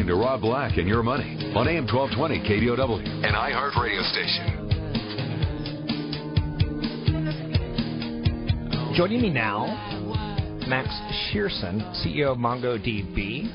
[0.00, 4.56] listening to Rob Black and Your Money on AM 1220 KDOW, an iHeart radio station.
[8.96, 9.66] Joining me now,
[10.66, 10.88] Max
[11.28, 13.50] Schireson, CEO of MongoDB.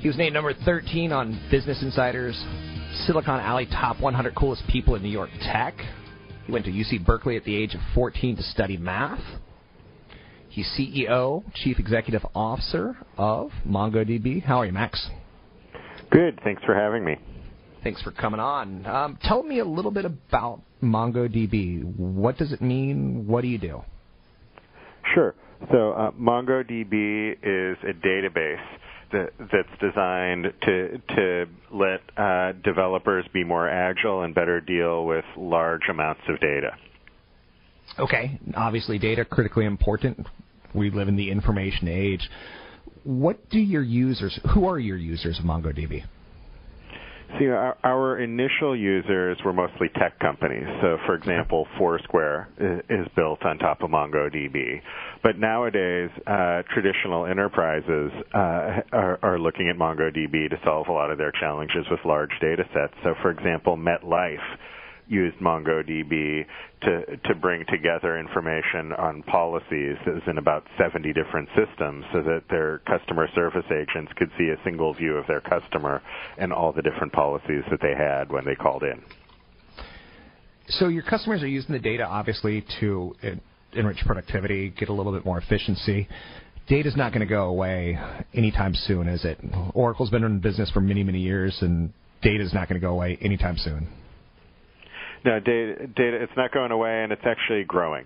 [0.00, 2.42] He was named number 13 on Business Insider's
[3.04, 5.74] Silicon Alley Top 100 Coolest People in New York Tech.
[6.46, 9.20] He went to UC Berkeley at the age of 14 to study math.
[10.50, 14.42] He's CEO, Chief Executive Officer of MongoDB.
[14.42, 15.08] How are you, Max?
[16.10, 16.40] Good.
[16.42, 17.16] Thanks for having me.
[17.84, 18.84] Thanks for coming on.
[18.84, 21.84] Um, tell me a little bit about MongoDB.
[21.96, 23.28] What does it mean?
[23.28, 23.82] What do you do?
[25.14, 25.36] Sure.
[25.70, 28.58] So uh, MongoDB is a database
[29.12, 35.24] that, that's designed to to let uh, developers be more agile and better deal with
[35.36, 36.72] large amounts of data.
[38.00, 40.26] Okay, obviously data critically important.
[40.74, 42.28] We live in the information age.
[43.04, 44.38] What do your users?
[44.54, 46.04] Who are your users of MongoDB?
[47.38, 50.66] See, our, our initial users were mostly tech companies.
[50.80, 54.80] So, for example, Foursquare is, built on top of MongoDB.
[55.22, 61.10] But nowadays, uh, traditional enterprises uh, are, are looking at MongoDB to solve a lot
[61.10, 62.94] of their challenges with large data sets.
[63.04, 64.38] So, for example, MetLife
[65.10, 66.44] used MongoDB
[66.82, 72.22] to to bring together information on policies that was in about 70 different systems so
[72.22, 76.00] that their customer service agents could see a single view of their customer
[76.38, 79.02] and all the different policies that they had when they called in.
[80.68, 83.14] So your customers are using the data obviously to
[83.72, 86.08] enrich productivity, get a little bit more efficiency.
[86.68, 87.98] Data's not going to go away
[88.32, 89.38] anytime soon, is it?
[89.74, 91.92] Oracle's been in business for many, many years, and
[92.22, 93.88] data's not going to go away anytime soon.
[95.24, 98.04] No, data, data, it's not going away, and it's actually growing.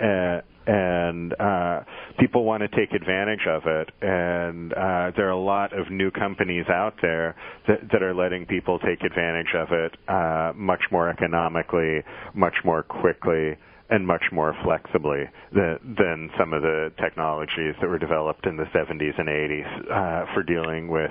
[0.00, 1.80] Uh, and uh,
[2.18, 3.90] people want to take advantage of it.
[4.00, 7.34] And uh, there are a lot of new companies out there
[7.66, 12.02] that, that are letting people take advantage of it uh, much more economically,
[12.34, 13.56] much more quickly,
[13.90, 18.64] and much more flexibly than, than some of the technologies that were developed in the
[18.74, 21.10] 70s and 80s uh, for dealing with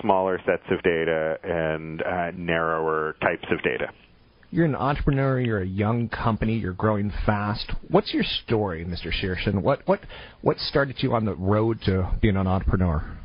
[0.00, 3.88] smaller sets of data and uh, narrower types of data.
[4.52, 5.38] You're an entrepreneur.
[5.38, 6.54] You're a young company.
[6.54, 7.70] You're growing fast.
[7.88, 9.12] What's your story, Mr.
[9.12, 9.62] Schireson?
[9.62, 10.00] What what
[10.42, 13.16] what started you on the road to being an entrepreneur?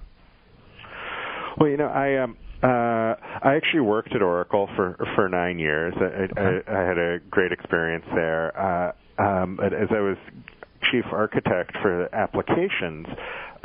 [1.60, 5.96] Well, you know, I um, uh, I actually worked at Oracle for for nine years.
[5.98, 6.32] I, okay.
[6.68, 8.58] I, I had a great experience there.
[8.58, 10.18] Uh, um, as I was
[10.92, 13.08] chief architect for applications,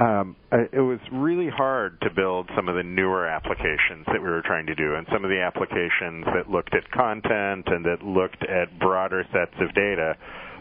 [0.01, 4.43] um, it was really hard to build some of the newer applications that we were
[4.45, 8.43] trying to do, and some of the applications that looked at content and that looked
[8.43, 10.15] at broader sets of data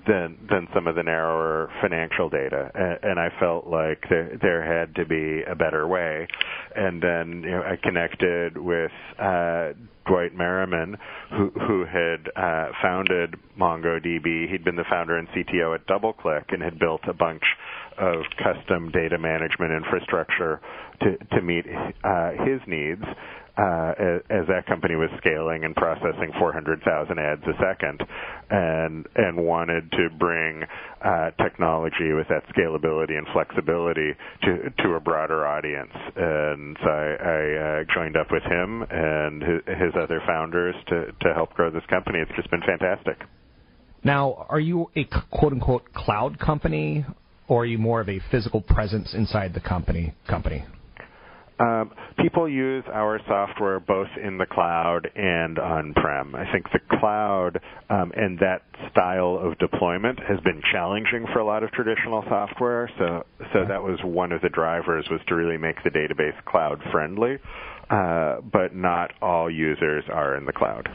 [0.07, 2.71] than than some of the narrower financial data.
[2.73, 6.27] And, and I felt like there there had to be a better way.
[6.75, 9.73] And then you know, I connected with uh,
[10.07, 10.97] Dwight Merriman,
[11.31, 14.49] who who had uh, founded MongoDB.
[14.49, 17.43] He'd been the founder and CTO at DoubleClick and had built a bunch
[17.97, 20.61] of custom data management infrastructure
[21.01, 21.65] to to meet
[22.03, 23.03] uh, his needs
[23.59, 23.91] uh,
[24.29, 28.01] as, that company was scaling and processing 400,000 ads a second,
[28.49, 30.63] and and wanted to bring
[31.03, 35.91] uh, technology with that scalability and flexibility to to a broader audience.
[36.15, 41.11] And so I, I uh, joined up with him and his, his other founders to
[41.21, 42.19] to help grow this company.
[42.19, 43.17] It's just been fantastic.
[44.03, 47.05] Now, are you a quote unquote cloud company,
[47.49, 50.63] or are you more of a physical presence inside the company company?
[51.59, 56.33] Um, people use our software both in the cloud and on-prem.
[56.33, 57.59] I think the cloud
[57.89, 58.61] um, and that
[58.91, 62.89] style of deployment has been challenging for a lot of traditional software.
[62.97, 66.81] So, so that was one of the drivers was to really make the database cloud
[66.91, 67.37] friendly.
[67.89, 70.87] Uh, but not all users are in the cloud.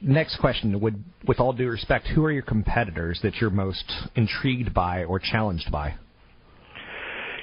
[0.00, 4.72] Next question: Would, with all due respect, who are your competitors that you're most intrigued
[4.72, 5.96] by or challenged by?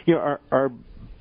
[0.08, 0.72] you know, our, our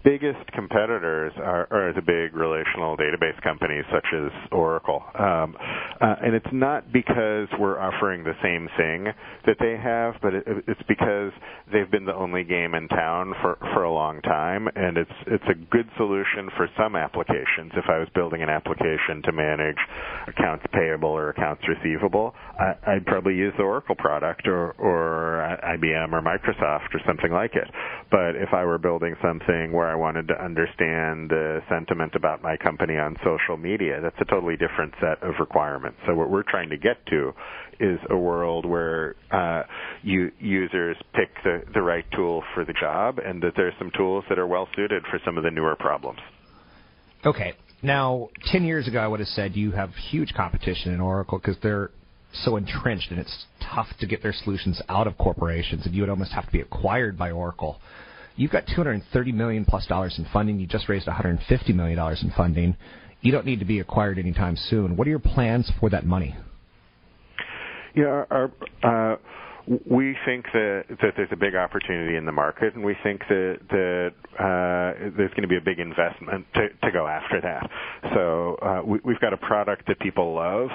[0.06, 5.02] biggest competitors are, are the big relational database companies such as Oracle.
[5.18, 5.56] Um,
[6.00, 9.12] uh, and it's not because we're offering the same thing
[9.46, 11.32] that they have, but it, it's because
[11.72, 15.44] they've been the only game in town for, for a long time, and it's it's
[15.50, 17.72] a good solution for some applications.
[17.74, 19.80] If I was building an application to manage
[20.28, 26.12] accounts payable or accounts receivable, I, I'd probably use the Oracle product or, or IBM
[26.12, 27.68] or Microsoft or something like it.
[28.10, 32.56] But if I were building something where I wanted to understand the sentiment about my
[32.56, 34.00] company on social media.
[34.00, 35.98] That's a totally different set of requirements.
[36.06, 37.32] So what we're trying to get to
[37.80, 39.62] is a world where uh,
[40.02, 44.24] you, users pick the, the right tool for the job, and that there's some tools
[44.28, 46.20] that are well suited for some of the newer problems.
[47.24, 47.54] Okay.
[47.82, 51.56] Now, 10 years ago, I would have said you have huge competition in Oracle because
[51.62, 51.90] they're
[52.44, 56.10] so entrenched and it's tough to get their solutions out of corporations, and you would
[56.10, 57.80] almost have to be acquired by Oracle.
[58.36, 60.60] You've got 230 million plus dollars in funding.
[60.60, 62.76] You just raised 150 million dollars in funding.
[63.22, 64.96] You don't need to be acquired anytime soon.
[64.96, 66.36] What are your plans for that money?
[67.94, 68.52] Yeah, our,
[68.82, 69.16] uh,
[69.66, 73.58] we think that that there's a big opportunity in the market, and we think that
[73.70, 77.68] that uh, there's going to be a big investment to, to go after that.
[78.14, 80.68] So uh, we, we've got a product that people love,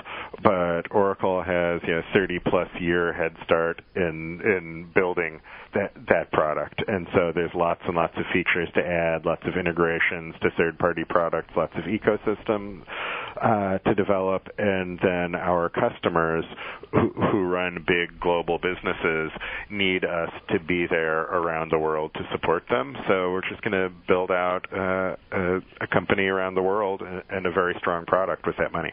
[0.44, 5.40] but Oracle has you know 30 plus year head start in in building
[5.74, 9.56] that that product, and so there's lots and lots of features to add, lots of
[9.58, 12.84] integrations to third party products, lots of ecosystem
[13.42, 16.46] uh, to develop, and then our customers
[16.92, 19.32] who, who run big global businesses
[19.70, 22.96] need us to be there around the world to support them.
[23.08, 27.46] So we're just going to build out uh, a, a company around the world and
[27.46, 28.92] a very strong product with that money.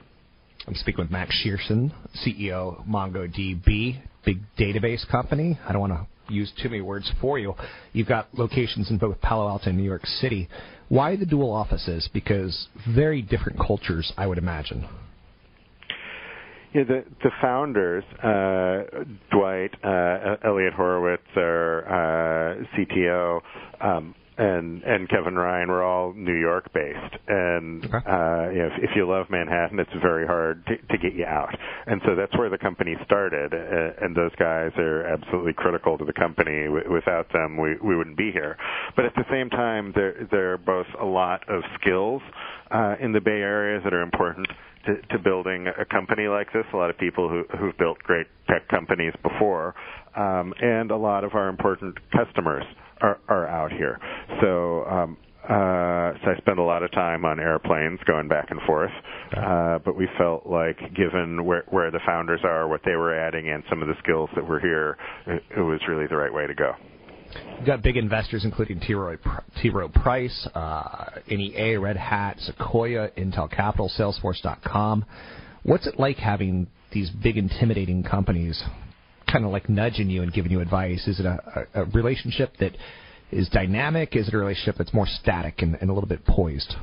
[0.66, 1.92] I'm speaking with Max Schireson,
[2.26, 5.58] CEO MongoDB, big database company.
[5.66, 7.54] I don't want to use too many words for you.
[7.92, 10.48] You've got locations in both Palo Alto and New York City.
[10.88, 12.08] Why the dual offices?
[12.12, 14.88] Because very different cultures, I would imagine.
[16.74, 23.40] Yeah, the the founders, uh, Dwight, uh, Eliot Horowitz, our uh, CTO,
[23.80, 27.16] um, and and Kevin Ryan were all New York based,
[27.58, 27.98] and okay.
[28.06, 31.24] uh, you know, if, if you love Manhattan, it's very hard to, to get you
[31.26, 31.54] out,
[31.86, 36.04] and so that's where the company started, uh, and those guys are absolutely critical to
[36.04, 36.64] the company.
[36.64, 38.56] W- without them, we we wouldn't be here.
[38.96, 42.22] But at the same time, there there are both a lot of skills
[42.70, 44.46] uh, in the Bay Area that are important
[44.86, 46.64] to, to building a company like this.
[46.72, 49.74] A lot of people who, who've built great tech companies before,
[50.16, 52.64] um, and a lot of our important customers
[53.00, 53.98] are, are out here.
[54.40, 54.84] So.
[54.84, 55.16] Um,
[55.48, 58.90] uh, so I spend a lot of time on airplanes going back and forth,
[59.34, 63.48] uh, but we felt like given where, where the founders are, what they were adding,
[63.48, 66.46] and some of the skills that were here, it, it was really the right way
[66.46, 66.72] to go.
[67.56, 68.92] You've got big investors, including T.
[68.92, 69.16] Rowe,
[69.62, 69.70] T.
[69.70, 75.04] Rowe Price, uh, NEA, Red Hat, Sequoia, Intel Capital, Salesforce.com.
[75.62, 78.62] What's it like having these big, intimidating companies
[79.30, 81.06] kind of like nudging you and giving you advice?
[81.06, 82.72] Is it a, a, a relationship that
[83.30, 84.16] is dynamic?
[84.16, 86.74] Is it a relationship that's more static and, and a little bit poised?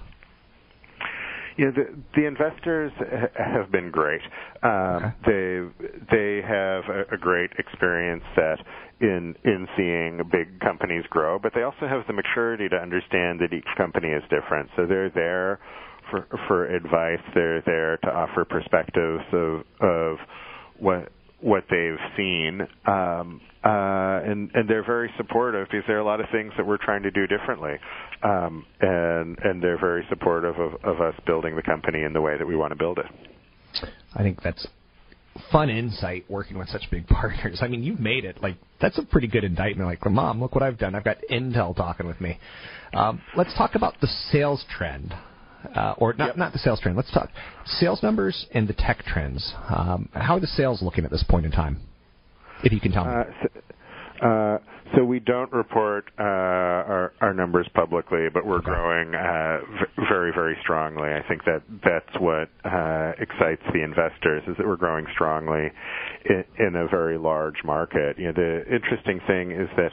[1.57, 2.91] Yeah, the, the investors
[3.35, 4.21] have been great.
[4.61, 5.13] Um, okay.
[5.25, 8.59] They they have a, a great experience set
[8.99, 13.53] in in seeing big companies grow, but they also have the maturity to understand that
[13.53, 14.69] each company is different.
[14.75, 15.59] So they're there
[16.11, 17.23] for for advice.
[17.33, 20.17] They're there to offer perspectives of of
[20.77, 21.09] what
[21.39, 26.21] what they've seen, um, uh, and and they're very supportive because there are a lot
[26.21, 27.73] of things that we're trying to do differently,
[28.23, 32.37] um, and and they're very supportive of, of us building the company in the way
[32.37, 33.05] that we want to build it.
[34.13, 34.67] I think that's
[35.51, 37.59] fun insight working with such big partners.
[37.61, 38.41] I mean, you've made it.
[38.41, 39.89] Like that's a pretty good indictment.
[39.89, 40.93] Like, mom, look what I've done.
[40.93, 42.39] I've got Intel talking with me.
[42.93, 45.13] Um, let's talk about the sales trend
[45.75, 46.37] uh, or not, yep.
[46.37, 46.95] not the sales trend.
[46.95, 47.29] Let's talk
[47.65, 49.53] sales numbers and the tech trends.
[49.69, 51.81] Um, how are the sales looking at this point in time?
[52.63, 53.11] If you can tell me.
[53.11, 54.57] Uh, so, uh,
[54.95, 58.65] so we don't report uh, our, our numbers publicly, but we're okay.
[58.65, 61.09] growing uh, v- very, very strongly.
[61.09, 65.71] I think that that's what uh, excites the investors is that we're growing strongly
[66.29, 68.17] in, in a very large market.
[68.17, 69.91] You know, the interesting thing is that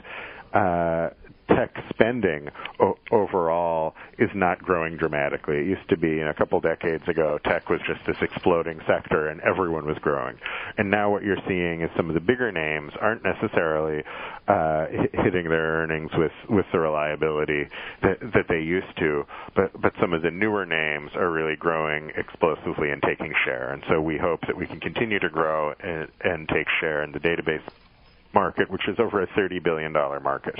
[1.55, 5.57] tech spending o- overall is not growing dramatically.
[5.57, 8.79] It used to be you know, a couple decades ago, tech was just this exploding
[8.87, 10.35] sector and everyone was growing.
[10.77, 14.03] And now what you're seeing is some of the bigger names aren't necessarily
[14.47, 14.85] uh,
[15.23, 17.63] hitting their earnings with, with the reliability
[18.01, 19.23] that, that they used to,
[19.55, 23.71] but, but some of the newer names are really growing explosively and taking share.
[23.71, 27.11] And so we hope that we can continue to grow and, and take share in
[27.11, 27.63] the database
[28.33, 30.55] market, which is over a $30 billion market.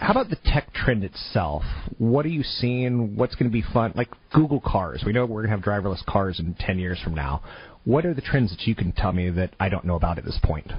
[0.00, 1.62] How about the tech trend itself?
[1.98, 3.16] What are you seeing?
[3.16, 3.92] What's going to be fun?
[3.94, 5.02] Like Google cars.
[5.04, 7.42] We know we're going to have driverless cars in 10 years from now.
[7.84, 10.24] What are the trends that you can tell me that I don't know about at
[10.24, 10.72] this point?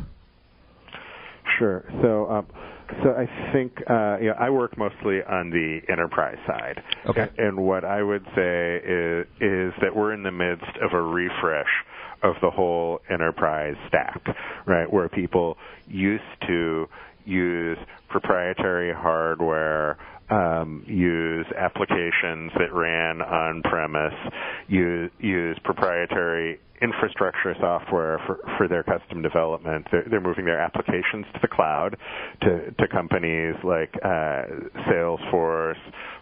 [1.59, 1.85] Sure.
[2.01, 2.47] So, um,
[3.03, 6.83] so I think uh, you know I work mostly on the enterprise side.
[7.07, 7.27] Okay.
[7.37, 11.69] And what I would say is is that we're in the midst of a refresh
[12.23, 14.21] of the whole enterprise stack,
[14.65, 14.91] right?
[14.91, 16.87] Where people used to
[17.25, 17.77] use
[18.09, 19.97] proprietary hardware,
[20.29, 24.13] um, use applications that ran on premise,
[24.67, 29.85] use, use proprietary infrastructure software for, for their custom development.
[29.91, 31.95] They're, they're moving their applications to the cloud
[32.41, 34.43] to, to companies like uh,
[34.89, 35.75] Salesforce,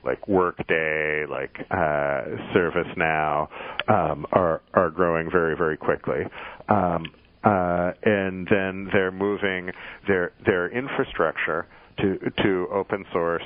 [0.03, 3.47] like Workday, like uh, ServiceNow
[3.87, 6.21] um, are are growing very very quickly.
[6.67, 7.05] Um,
[7.43, 9.71] uh, and then they're moving
[10.07, 11.67] their their infrastructure
[11.99, 13.43] to to open source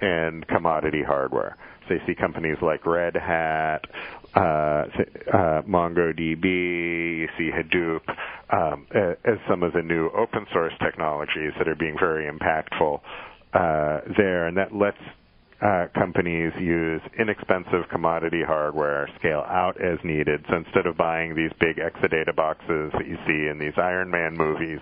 [0.00, 1.56] and commodity hardware.
[1.88, 3.82] So you see companies like Red Hat,
[4.34, 8.00] uh, uh, MongoDB, you see Hadoop
[8.50, 8.86] um,
[9.24, 13.00] as some of the new open source technologies that are being very impactful
[13.52, 14.96] uh, there, and that lets
[15.64, 20.44] uh, companies use inexpensive commodity hardware, scale out as needed.
[20.50, 24.34] So instead of buying these big Exadata boxes that you see in these Iron Man
[24.36, 24.78] movies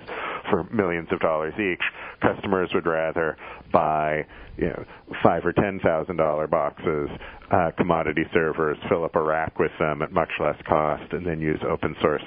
[0.51, 1.83] for millions of dollars each,
[2.21, 3.37] customers would rather
[3.73, 4.85] buy you know
[5.23, 7.09] five or ten thousand dollar boxes,
[7.53, 11.41] uh, commodity servers, fill up a rack with them at much less cost, and then
[11.41, 12.25] use open source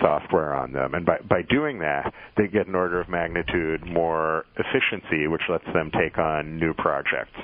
[0.00, 0.94] software on them.
[0.94, 5.64] And by, by doing that, they get an order of magnitude more efficiency, which lets
[5.72, 7.38] them take on new projects.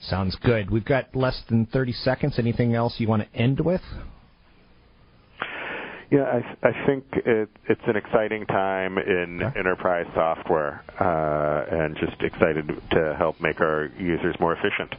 [0.00, 0.70] Sounds good.
[0.70, 2.38] We've got less than 30 seconds.
[2.38, 3.82] Anything else you want to end with?
[6.10, 9.58] Yeah, I, I think it, it's an exciting time in okay.
[9.58, 14.94] enterprise software, uh, and just excited to help make our users more efficient.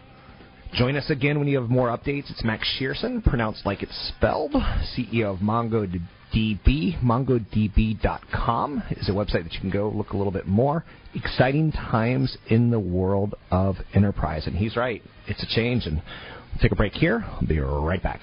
[0.74, 2.30] Join us again when you have more updates.
[2.30, 7.02] It's Max Schireson, pronounced like it's spelled, CEO of MongoDB.
[7.02, 10.86] MongoDB.com is a website that you can go look a little bit more.
[11.16, 14.46] Exciting times in the world of enterprise.
[14.46, 15.02] And he's right.
[15.28, 15.88] It's a change.
[15.88, 17.26] And we'll take a break here.
[17.26, 18.22] I'll be right back.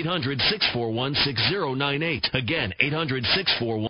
[0.00, 2.30] 800 641 6098.
[2.32, 3.89] Again, 800 641